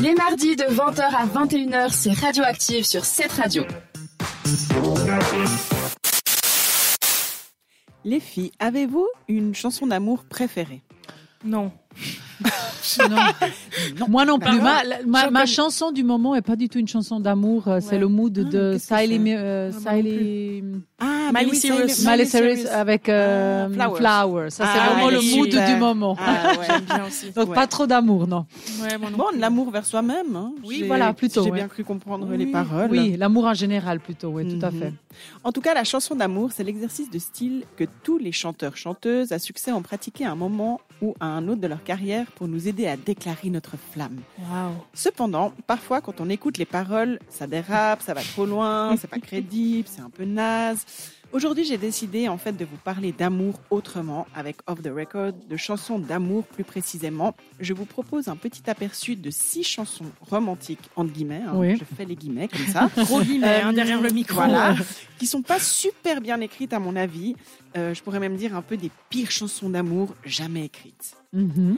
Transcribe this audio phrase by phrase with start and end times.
[0.00, 3.64] Les mardis de 20h à 21h, c'est Radioactive sur cette radio.
[8.04, 10.82] Les filles, avez-vous une chanson d'amour préférée?
[11.44, 11.70] Non.
[13.08, 14.06] Non.
[14.08, 14.60] Moi non plus.
[14.60, 17.68] Ma, ma, ma, chanson du moment est pas du tout une chanson d'amour.
[17.68, 17.98] euh, C'est Ouais.
[17.98, 20.64] le mood Ah, de Siley, euh, Ah, Siley-
[20.98, 22.04] Ah, Miley Cyrus.
[22.06, 23.96] Miley Cyrus avec euh, Ah, Flowers.
[23.98, 24.50] Flowers.
[24.50, 25.68] Ça, c'est Ah, vraiment le mood super.
[25.68, 26.16] du moment.
[26.18, 26.64] Ah, ouais.
[26.66, 27.30] J'aime bien aussi.
[27.30, 27.54] Donc ouais.
[27.54, 28.46] pas trop d'amour, non.
[29.16, 30.34] Bon, l'amour vers soi-même.
[30.36, 30.52] hein.
[30.64, 31.58] Oui, J'ai- voilà, plutôt, J'ai ouais.
[31.58, 32.90] bien cru comprendre Oui, les paroles.
[32.90, 34.80] Oui, l'amour en général plutôt, oui, tout à Mhm.
[34.80, 34.92] fait.
[35.44, 39.32] En tout cas, la chanson d'amour, c'est l'exercice de style que tous les chanteurs, chanteuses
[39.32, 42.48] à succès ont pratiqué à un moment ou à un autre de leur carrière pour
[42.48, 44.18] nous aider à déclarer notre flamme.
[44.38, 44.72] Wow.
[44.94, 49.18] Cependant, parfois, quand on écoute les paroles, ça dérape, ça va trop loin, c'est pas
[49.20, 50.84] crédible, c'est un peu naze.
[51.32, 55.56] Aujourd'hui, j'ai décidé en fait de vous parler d'amour autrement, avec Off the Record, de
[55.56, 57.36] chansons d'amour plus précisément.
[57.60, 61.76] Je vous propose un petit aperçu de six chansons romantiques, entre guillemets, hein, Oui.
[61.78, 64.34] je fais les guillemets comme ça, Gros guillemets Euh, hein, derrière le micro.
[64.34, 64.74] voilà,
[65.20, 67.36] qui sont pas super bien écrites à mon avis.
[67.76, 71.14] Euh, je pourrais même dire un peu des pires chansons d'amour jamais écrites.
[71.32, 71.76] Mhm.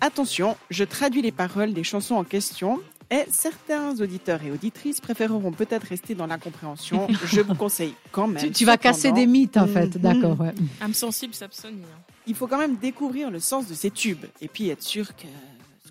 [0.00, 5.50] Attention, je traduis les paroles des chansons en question et certains auditeurs et auditrices préféreront
[5.52, 7.08] peut-être rester dans l'incompréhension.
[7.26, 8.42] Je vous conseille quand même.
[8.42, 9.96] Tu, tu vas casser des mythes, en fait.
[9.96, 10.00] Mhm.
[10.00, 10.54] D'accord, ouais.
[10.80, 11.86] Âme sensible s'abstenir.
[12.26, 15.26] Il faut quand même découvrir le sens de ces tubes et puis être sûr que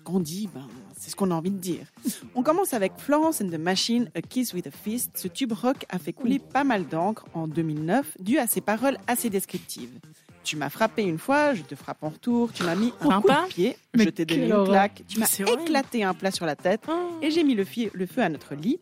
[0.00, 0.66] ce qu'on dit, ben,
[0.98, 1.86] c'est ce qu'on a envie de dire.
[2.34, 5.10] On commence avec Florence and the Machine, A Kiss with a Fist.
[5.14, 8.96] Ce tube rock a fait couler pas mal d'encre en 2009 dû à ses paroles
[9.06, 9.90] assez descriptives.
[10.42, 12.50] Tu m'as frappé une fois, je te frappe en retour.
[12.52, 13.42] Tu m'as mis un coup Sympa.
[13.46, 15.02] de pied, Mais je t'ai donné une claque.
[15.06, 17.18] Tu m'as éclaté un plat sur la tête Oh.
[17.20, 17.90] et j'ai mis le feu
[18.22, 18.80] à notre lit.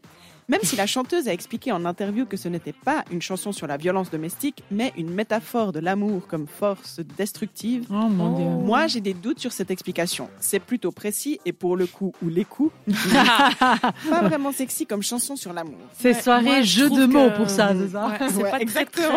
[0.48, 3.66] Même si la chanteuse a expliqué en interview que ce n'était pas une chanson sur
[3.66, 8.36] la violence domestique, mais une métaphore de l'amour comme force destructive, Oh mon Oh.
[8.36, 8.46] Dieu.
[8.66, 10.30] moi j'ai des doutes sur cette explication.
[10.40, 12.72] C'est plutôt précis et pour le coup ou les coups,
[14.08, 15.78] pas vraiment sexy comme chanson sur l'amour.
[15.98, 18.42] C'est Ouais, soirée moi, jeu de mots que- pour ça, c'est ça Ouais, c'est Ouais,
[18.44, 19.08] pas très, exactement.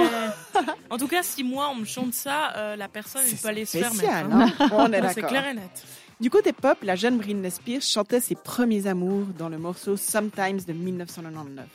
[0.54, 3.48] très- En tout cas, si moi on me chante ça, euh, la personne elle peut
[3.48, 4.10] aller se faire mettre.
[4.10, 4.48] hein.
[4.60, 4.70] hein.
[4.74, 5.84] On est Ça, C'est clair et net.
[6.22, 10.60] Du côté pop, la jeune Britney Spears chantait ses premiers amours dans le morceau Sometimes
[10.68, 11.66] de 1999.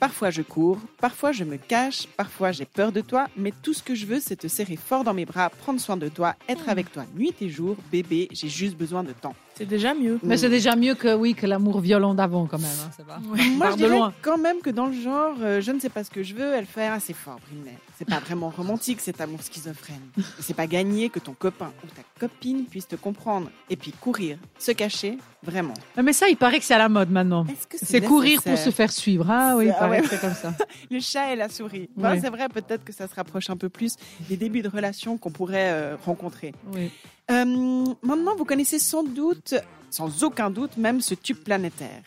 [0.00, 3.82] Parfois je cours, parfois je me cache, parfois j'ai peur de toi, mais tout ce
[3.82, 6.70] que je veux c'est te serrer fort dans mes bras, prendre soin de toi, être
[6.70, 9.36] avec toi nuit et jour, bébé, j'ai juste besoin de temps.
[9.56, 10.18] C'est déjà mieux.
[10.22, 12.66] Mais c'est déjà mieux que, oui, que l'amour violent d'avant, quand même.
[12.84, 13.20] hein, c'est pas.
[13.32, 13.48] Ouais.
[13.50, 14.12] Moi je dirais loin.
[14.22, 16.52] quand même que dans le genre, euh, je ne sais pas ce que je veux,
[16.54, 17.76] elle fait assez fort Britney.
[17.96, 20.00] C'est pas vraiment romantique cet amour schizophrène.
[20.40, 24.36] C'est pas gagné que ton copain ou ta copine puisse te comprendre et puis courir,
[24.58, 25.74] se cacher, vraiment.
[26.02, 27.46] Mais ça, il paraît que c'est à la mode maintenant.
[27.80, 29.26] C'est courir pour se faire suivre.
[29.30, 30.02] Ah oui, il Ah paraît ouais.
[30.02, 30.52] que c'est comme ça.
[30.90, 31.88] Le chat et la souris.
[31.96, 32.18] Enfin.
[32.20, 33.94] C'est vrai, peut-être que ça se rapproche un peu plus
[34.28, 36.52] des débuts de relations qu'on pourrait euh, rencontrer.
[36.72, 36.90] Oui.
[37.30, 39.54] Euh, maintenant, vous connaissez sans doute,
[39.90, 42.02] sans aucun doute, même ce tube planétaire.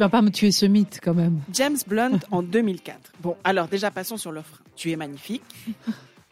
[0.00, 1.40] Vas pas me tuer ce mythe, quand même.
[1.52, 3.12] James Blunt en 2004.
[3.20, 4.58] Bon, alors déjà, passons sur le frein.
[4.76, 5.42] Tu es magnifique.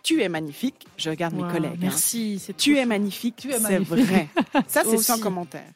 [0.03, 0.87] Tu es magnifique.
[0.97, 1.73] Je regarde mes collègues.
[1.75, 1.79] hein.
[1.81, 2.41] Merci.
[2.57, 4.29] Tu es magnifique, Tu es c'est vrai.
[4.67, 5.67] Ça, c'est sans commentaire.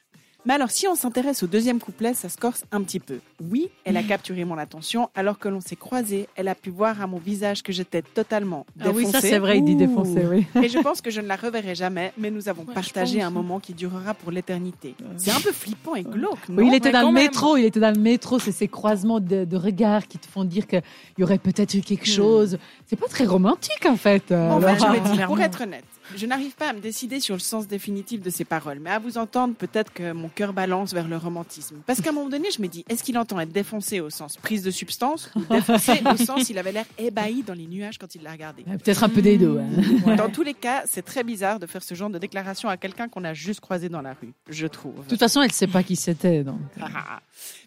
[0.44, 3.20] Mais alors, si on s'intéresse au deuxième couplet, ça se corse un petit peu.
[3.40, 7.00] Oui, elle a capturé mon attention, alors que l'on s'est croisés, elle a pu voir
[7.00, 9.12] à mon visage que j'étais totatalement Ah oui, défoncée.
[9.12, 9.76] ça c'est vrai, il dit Ouh.
[9.76, 10.44] défoncer, oui.
[10.60, 13.30] Et je pense que je ne la reverrai jamais, mais nous avons Ouais, partagé un
[13.30, 14.96] moment qui durera pour l'éternité.
[15.16, 17.22] C'est un peu flippant et glauque, non Oui, il était dans le même.
[17.24, 20.42] métro, il était dans le métro, c'est ces croisements de, de regards qui te font
[20.44, 20.82] dire qu'il
[21.18, 22.16] y aurait peut-être eu quelque Hmm.
[22.16, 22.58] chose.
[22.88, 24.32] C'est pas très romantique en fait.
[24.32, 24.92] euh, je Laura.
[24.92, 25.84] me dis, pour être honnête,
[26.16, 28.98] je n'arrive pas à me décider sur le sens définitif de ces paroles, mais à
[28.98, 31.76] vous entendre, peut-être que mon cœur balance vers le romantisme.
[31.86, 34.36] Parce qu'à un moment donné, je me dis, est-ce qu'il entend être défoncé au sens
[34.36, 38.14] prise de substance ou défoncé au sens il avait l'air ébahi dans les nuages quand
[38.14, 38.62] il l'a regardé?
[38.64, 39.58] Peut-être un peu des deux.
[39.58, 39.66] hein.
[40.06, 40.16] Ouais.
[40.16, 43.08] Dans tous les cas, c'est très bizarre de faire ce genre de déclaration à quelqu'un
[43.08, 45.04] qu'on a juste croisé dans la rue, je trouve.
[45.04, 46.42] De toute façon, elle sait pas qui c'était.
[46.44, 46.58] Donc.
[46.80, 47.20] Ah, ah, ah.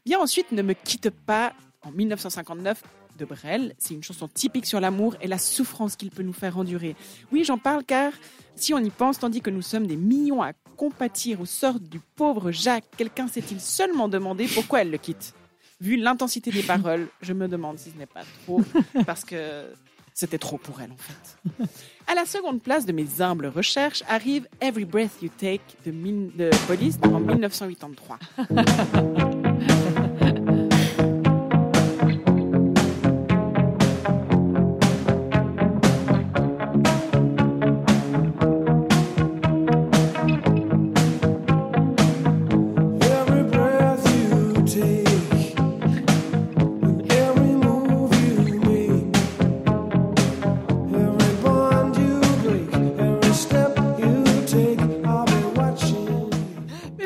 [0.05, 1.53] Bien ensuite, Ne me quitte pas
[1.85, 2.81] en 1959
[3.17, 3.73] de Brel.
[3.77, 6.95] C'est une chanson typique sur l'amour et la souffrance qu'il peut nous faire endurer.
[7.31, 8.11] Oui, j'en parle car
[8.55, 11.99] si on y pense, tandis que nous sommes des millions à compatir au sort du
[12.15, 15.33] pauvre Jacques, quelqu'un s'est-il seulement demandé pourquoi elle le quitte?
[15.81, 18.61] Vu l'intensité des paroles, je me demande si ce n'est pas trop,
[19.05, 19.65] parce que
[20.13, 21.65] c'était trop pour elle en fait.
[22.07, 26.29] À la seconde place de mes humbles recherches arrive Every Breath You Take de, Min-
[26.37, 28.19] de Police en 1983.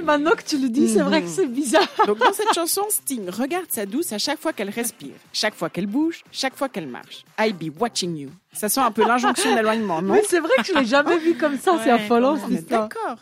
[0.09, 1.87] Maintenant que tu le dis, c'est vrai que c'est bizarre.
[2.07, 5.69] Donc dans cette chanson, Sting regarde sa douce à chaque fois qu'elle respire, chaque fois
[5.69, 7.25] qu'elle bouge, chaque fois qu'elle marche.
[7.39, 8.29] I be watching you.
[8.51, 10.15] Ça sent un peu l'injonction d'éloignement, non?
[10.15, 12.55] Mais c'est vrai que je l'ai jamais vu comme ça, c'est Ouais, affolant comment On
[12.55, 12.67] cette.
[12.67, 13.17] D'accord.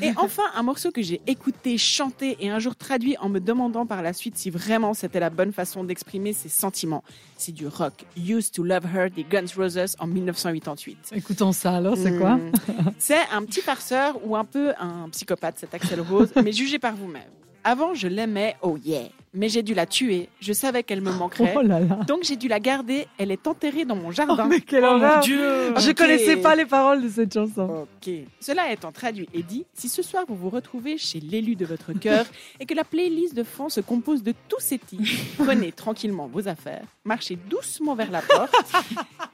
[0.00, 3.84] Et enfin, un morceau que j'ai écouté, chanté et un jour traduit en me demandant
[3.84, 7.02] par la suite si vraiment c'était la bonne façon d'exprimer ses sentiments.
[7.36, 8.04] C'est du rock.
[8.16, 10.98] Used to Love Her des Guns Roses en 1988.
[11.16, 12.36] Écoutons ça alors, c'est quoi?
[12.36, 12.52] Hmm.
[12.98, 16.94] C'est un petit farceur ou un peu un psychopathe, cet Axel Rose, mais jugez par
[16.94, 17.30] vous-même.
[17.64, 19.08] Avant, je l'aimais, oh yeah.
[19.32, 20.28] Mais j'ai dû la tuer.
[20.40, 21.54] Je savais qu'elle me manquerait.
[21.56, 22.00] Oh là là.
[22.08, 23.06] Donc j'ai dû la garder.
[23.16, 24.46] Elle est enterrée dans mon Oh, jardin.
[24.46, 27.86] mais quelle Oh mon dieu Je connaissais pas les paroles de cette chanson.
[28.04, 28.12] Ok.
[28.40, 31.92] Cela étant traduit et dit, si ce soir vous vous retrouvez chez l'élu de votre
[31.92, 32.26] cœur
[32.60, 35.04] et que la playlist de fond se compose de tous ces titres,
[35.38, 38.52] prenez tranquillement vos affaires, marchez doucement vers la porte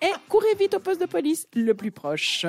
[0.02, 2.44] et courez vite au poste de police le plus proche.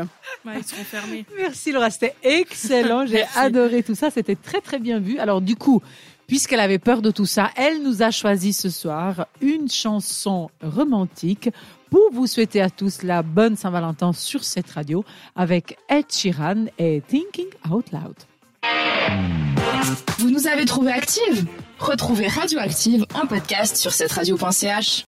[0.45, 1.25] Ouais, ils seront fermés.
[1.37, 3.05] Merci Laura, c'était excellent.
[3.05, 4.09] J'ai adoré tout ça.
[4.11, 5.17] C'était très très bien vu.
[5.19, 5.81] Alors du coup,
[6.27, 11.49] puisqu'elle avait peur de tout ça, elle nous a choisi ce soir une chanson romantique
[11.89, 15.03] pour vous souhaiter à tous la bonne Saint-Valentin sur cette radio
[15.35, 18.15] avec Ed Sheeran et Thinking Out Loud.
[20.19, 21.45] Vous nous avez trouvé active
[21.79, 24.95] Retrouvez Radioactive en podcast sur cette radio.ch.